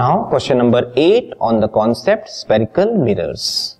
Now 0.00 0.24
question 0.30 0.56
number 0.56 0.90
8 0.96 1.34
on 1.42 1.60
the 1.60 1.68
concept 1.68 2.30
spherical 2.30 2.96
mirrors. 2.96 3.76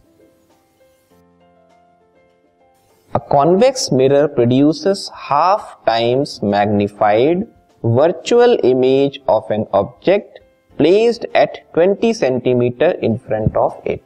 A 3.12 3.20
convex 3.20 3.90
mirror 3.90 4.28
produces 4.28 5.10
half 5.14 5.78
times 5.86 6.42
magnified 6.42 7.46
virtual 7.82 8.58
image 8.62 9.22
of 9.28 9.50
an 9.50 9.64
object 9.72 10.40
placed 10.76 11.24
at 11.34 11.72
20 11.72 12.12
centimeter 12.12 12.90
in 13.08 13.18
front 13.18 13.56
of 13.56 13.80
it. 13.86 14.04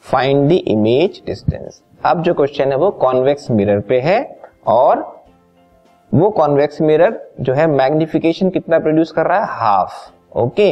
Find 0.00 0.50
the 0.50 0.58
image 0.74 1.22
distance. 1.24 1.80
अब 2.04 2.22
जो 2.22 2.34
question 2.34 2.72
है 2.72 2.76
वो 2.78 2.90
convex 3.04 3.50
mirror 3.50 3.80
पे 3.88 4.00
है 4.00 4.18
और 4.66 5.00
वो 6.12 6.30
convex 6.40 6.80
mirror 6.80 7.18
जो 7.40 7.54
है 7.54 7.66
मैग्निफिकेशन 7.76 8.50
कितना 8.58 8.78
प्रोड्यूस 8.78 9.12
कर 9.12 9.26
रहा 9.26 9.38
है 9.38 9.58
हाफ़ 9.60 10.38
ओके 10.44 10.68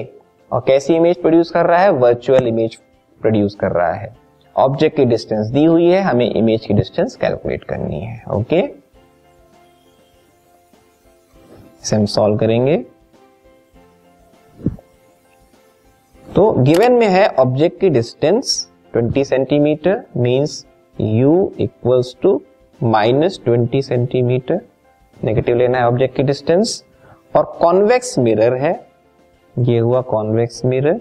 और 0.55 0.63
कैसी 0.67 0.95
इमेज 0.95 1.21
प्रोड्यूस 1.21 1.51
कर 1.51 1.67
रहा 1.67 1.79
है? 1.81 1.91
वर्चुअल 1.91 2.47
इमेज 2.49 2.75
प्रोड्यूस 3.21 3.55
कर 3.55 3.73
रहा 3.73 3.93
है। 3.93 4.15
ऑब्जेक्ट 4.57 4.97
की 4.97 5.05
डिस्टेंस 5.05 5.47
दी 5.47 5.65
हुई 5.65 5.87
है, 5.87 6.01
हमें 6.01 6.31
इमेज 6.31 6.67
की 6.67 6.75
डिस्टेंस 6.75 7.17
कैलकुलेट 7.17 7.65
करनी 7.65 8.01
है 8.01 8.23
ओके 8.33 8.61
इसे 11.83 11.97
हम 11.97 12.05
सॉल्व 12.07 12.37
करेंगे। 12.39 12.77
तो 16.27 16.51
गिवन 16.53 16.93
में 16.93 17.07
है 17.09 17.27
ऑब्जेक्ट 17.29 17.81
की 17.81 17.91
distance 17.91 18.57
20 18.95 19.25
centimetre 19.25 20.03
means 20.17 20.65
u 20.97 21.35
equals 21.61 22.17
to 22.23 22.41
minus 22.81 23.41
twenty 23.45 23.83
centimetre 23.83 24.61
negative 25.17 25.57
लेना 25.57 25.79
है 25.79 25.87
ऑब्जेक्ट 25.87 26.17
की 26.17 26.23
डिस्टेंस 26.23 26.83
और 27.35 27.45
कॉन्वेक्स 27.61 28.19
मिरर 28.19 28.55
है 28.57 28.75
ये 29.57 29.79
हुआ 29.79 30.01
कॉन्वेक्स 30.01 30.65
मिरर 30.65 31.01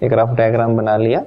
एक 0.00 0.12
रफ 0.12 0.28
डायग्राम 0.28 0.76
बना 0.76 0.96
लिया। 0.96 1.24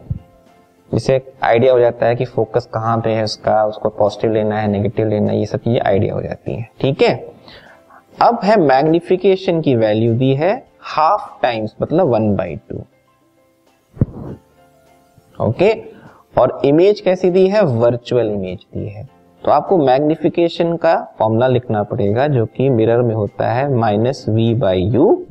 जिसे 0.91 1.21
आइडिया 1.43 1.73
हो 1.73 1.79
जाता 1.79 2.05
है 2.05 2.15
कि 2.15 2.25
फोकस 2.25 2.65
कहाँ 2.73 2.97
पे 2.97 3.09
है 3.09 3.23
उसका, 3.23 3.65
उसको 3.65 3.89
पॉजिटिव 3.89 4.31
लेना 4.33 4.59
है 4.59 4.67
नेगेटिव 4.67 5.07
लेना 5.07 5.31
है, 5.31 5.39
ये 5.39 5.45
सब 5.45 5.59
चीज़ें 5.59 5.81
आइडिया 5.81 6.13
हो 6.13 6.21
जाती 6.21 6.53
है। 6.53 6.69
ठीक 6.81 7.01
है? 7.01 7.15
अब 8.21 8.39
है 8.43 8.57
मैग्निफिकेशन 8.59 9.61
की 9.61 9.75
वैल्यू 9.75 10.13
दी 10.13 10.33
है 10.35 10.53
हाफ़ 10.87 11.29
टाइम्स 11.41 11.75
मतलब 11.81 12.07
वन 12.07 12.35
बाई 12.35 12.55
टू 12.69 12.83
ओके 15.39 15.71
और 16.41 16.59
इमेज 16.65 16.99
कैसी 17.01 17.29
दी 17.29 17.47
है? 17.47 17.61
वर्चुअल 17.61 18.27
इमेज 18.27 18.65
दी 18.73 18.87
है। 18.87 19.07
तो 19.43 19.51
आपको 19.51 19.77
मैग्निफिकेशन 19.77 20.75
का 20.77 20.95
फॉर्मूला 21.19 21.47
लिखना 21.47 21.83
पड़ेगा, 21.83 22.27
जो 22.27 22.45
कि 22.45 22.69
मिरर 22.69 23.01
में 23.01 23.15
होता 23.15 23.51
है 23.51 23.73
माइनस 23.73 24.25
वी 24.29 24.53
बाई 24.55 24.81
यू 24.83 25.25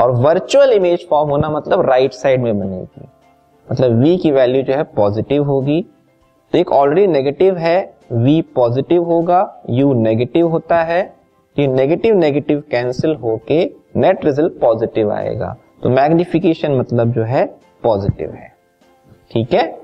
और 0.00 0.10
वर्चुअल 0.10 0.72
इमेज 0.72 1.06
फॉर्म 1.08 1.30
होना 1.30 1.48
मतलब 1.50 1.80
राइट 1.80 2.12
साइड 2.12 2.40
में 2.40 2.58
बनेगी 2.58 3.08
मतलब 3.68 4.02
v 4.02 4.20
की 4.20 4.30
वैल्यू 4.30 4.62
जो 4.62 4.72
है 4.72 4.82
पॉजिटिव 4.82 5.44
होगी। 5.44 5.80
तो 6.52 6.58
एक 6.58 6.72
ऑलरेडी 6.72 7.06
नेगेटिव 7.06 7.56
है, 7.56 7.94
v 8.14 8.42
पॉजिटिव 8.54 9.04
होगा, 9.04 9.62
u 9.70 9.94
नेगेटिव 9.94 10.48
होता 10.48 10.82
है। 10.82 11.02
ये 11.56 11.66
नेगेटिव 11.66 12.14
नेगेटिव 12.14 12.62
कैंसिल 12.70 13.14
होके 13.14 13.64
नेट 13.96 14.24
रिज़ल्ट 14.24 14.58
पॉजिटिव 14.60 15.12
आएगा। 15.12 15.56
तो 15.82 15.90
मैग्निफिकेशन 15.90 16.72
मतलब 16.72 17.12
जो 17.12 17.22
है 17.22 17.44
पॉजिटिव 17.82 18.30
है। 18.30 18.52
ठीक 19.32 19.54
है? 19.54 19.80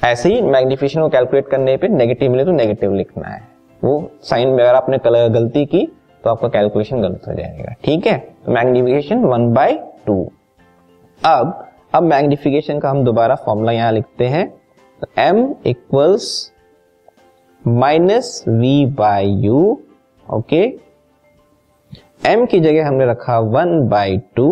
ऐसे 0.00 0.34
ही 0.34 0.42
मैग्निफिकेशन 0.42 1.00
को 1.00 1.08
कैलकुलेट 1.08 1.48
करने 1.48 1.76
पे 1.76 1.88
नेगेटिव 1.88 2.30
मिले 2.30 2.44
तो 2.44 2.50
नेगेटिव 2.50 2.94
लिखना 2.94 3.28
है। 3.28 3.40
वो 3.84 4.10
साइन 4.22 4.48
में 4.48 4.64
अगर 4.64 4.74
आपने 4.74 4.98
गलती 5.28 5.64
की 5.66 5.86
तो 6.24 6.30
आपका 6.30 6.48
कैलकुलेशन 6.48 7.02
गलत 7.02 7.26
हो 7.28 7.34
जाएगा। 7.34 7.74
ठीक 7.84 8.06
है? 8.06 8.18
तो 8.44 8.52
मैग्निफिकेशन 8.52 9.24
वन 9.24 9.52
बाय 9.54 9.74
टू 10.06 10.22
अब 11.20 11.64
अब 11.94 12.02
मैग्निफिकेशन 12.04 12.78
का 12.80 12.90
हम 12.90 13.04
दोबारा 13.04 13.34
फॉर्मूला 13.36 13.72
यहाँ 13.72 13.92
लिखते 13.92 14.26
हैं। 14.26 14.46
M 15.18 15.36
equals 15.66 16.52
minus 17.64 18.44
V 18.48 18.86
by 18.94 19.30
U 19.44 19.60
okay 20.26 20.62
m 22.28 22.46
की 22.50 22.60
जगह 22.60 22.86
हमने 22.86 23.06
रखा 23.06 23.38
one 23.38 23.88
by 23.88 24.18
two 24.36 24.48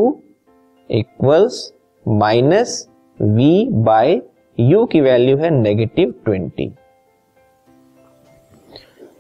equals 0.90 1.72
minus 2.06 2.88
V 3.18 3.68
by 3.84 4.20
u 4.58 4.86
की 4.92 5.00
वैल्यू 5.00 5.36
है 5.38 5.50
नेगेटिव 5.52 6.14
ट्वेंटी 6.24 6.70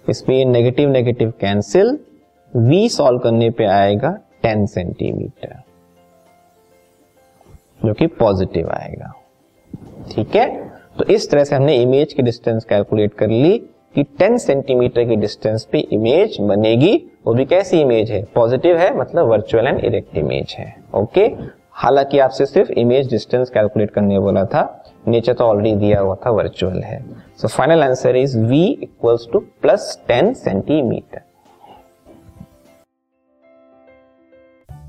इसमें 0.08 0.44
negative 0.44 0.90
negative 0.90 1.32
cancel 1.40 1.98
v 2.56 2.88
solve 2.88 3.18
करने 3.18 3.50
पे 3.50 3.64
आएगा 3.64 4.10
10 4.44 4.66
सेंटीमीटर, 4.66 5.54
जो 7.84 7.94
कि 7.94 8.06
पॉजिटिव 8.06 8.68
आएगा। 8.70 9.12
ठीक 10.10 10.36
है? 10.36 10.46
तो 10.98 11.04
इस 11.04 11.30
तरह 11.30 11.44
से 11.44 11.56
हमने 11.56 11.76
इमेज 11.76 12.12
की 12.12 12.22
डिस्टेंस 12.22 12.64
कैलकुलेट 12.64 13.14
कर 13.14 13.28
ली 13.28 13.58
कि 13.94 14.04
10 14.22 14.38
सेंटीमीटर 14.38 15.04
की 15.04 15.16
डिस्टेंस 15.16 15.64
पे 15.64 15.78
इमेज 15.78 16.36
बनेगी। 16.40 16.94
वो 17.26 17.34
भी 17.34 17.44
कैसी 17.44 17.80
इमेज 17.80 18.10
है? 18.10 18.22
पॉजिटिव 18.34 18.76
है 18.76 18.96
मतलब 18.98 19.26
वर्चुअल 19.26 19.66
एंड 19.66 19.84
इरेक्ट 19.84 20.16
इमेज 20.16 20.54
है। 20.58 20.74
ओके? 20.94 21.26
हालाँकि 21.72 22.18
आपसे 22.18 22.46
सिर्फ़ 22.46 22.70
इमेज 22.72 23.10
डिस्टेंस 23.10 23.50
कैलकुलेट 23.50 23.90
करने 23.90 24.18
बोला 24.18 24.44
था। 24.44 24.84
नेचर 25.08 25.32
तो 25.32 25.44
ऑलरेडी 25.44 25.74
दिया 25.76 26.00
हुआ 26.00 26.14
था, 26.14 26.30
वर्चुअल 26.30 26.82
है। 26.82 27.04
So 27.36 27.48
final 27.48 27.82
answer 27.82 28.16
is 28.16 28.38
V 28.38 28.64
equals 28.82 29.28
to 29.32 29.38
plus 29.38 30.04
ten 30.08 30.32
centimetre. 30.34 31.20